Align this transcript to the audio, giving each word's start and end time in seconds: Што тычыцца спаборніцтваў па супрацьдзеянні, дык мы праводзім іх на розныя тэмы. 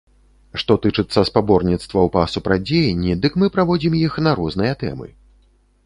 Што 0.61 0.77
тычыцца 0.85 1.19
спаборніцтваў 1.29 2.09
па 2.17 2.25
супрацьдзеянні, 2.37 3.13
дык 3.27 3.33
мы 3.45 3.53
праводзім 3.59 3.93
іх 4.05 4.13
на 4.29 4.39
розныя 4.41 4.73
тэмы. 4.87 5.07